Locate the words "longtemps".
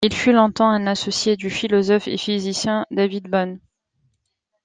0.31-0.71